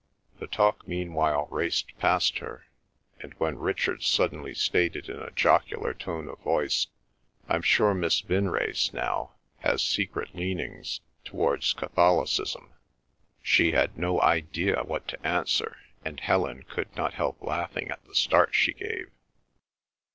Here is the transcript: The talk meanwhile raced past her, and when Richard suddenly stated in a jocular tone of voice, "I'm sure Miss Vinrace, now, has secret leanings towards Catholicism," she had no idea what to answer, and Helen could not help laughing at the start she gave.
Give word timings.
The 0.39 0.47
talk 0.47 0.87
meanwhile 0.87 1.47
raced 1.51 1.95
past 1.99 2.39
her, 2.39 2.65
and 3.19 3.35
when 3.35 3.59
Richard 3.59 4.01
suddenly 4.01 4.55
stated 4.55 5.07
in 5.07 5.19
a 5.19 5.29
jocular 5.29 5.93
tone 5.93 6.27
of 6.27 6.39
voice, 6.39 6.87
"I'm 7.47 7.61
sure 7.61 7.93
Miss 7.93 8.19
Vinrace, 8.19 8.91
now, 8.93 9.35
has 9.59 9.83
secret 9.83 10.33
leanings 10.35 11.01
towards 11.23 11.73
Catholicism," 11.73 12.73
she 13.43 13.73
had 13.73 13.95
no 13.95 14.19
idea 14.21 14.81
what 14.83 15.07
to 15.09 15.23
answer, 15.23 15.77
and 16.03 16.19
Helen 16.19 16.63
could 16.63 16.95
not 16.95 17.13
help 17.13 17.39
laughing 17.39 17.91
at 17.91 18.03
the 18.05 18.15
start 18.15 18.55
she 18.55 18.73
gave. 18.73 19.11